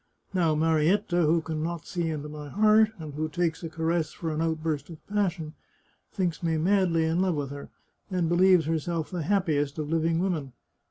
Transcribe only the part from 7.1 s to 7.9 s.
love with her,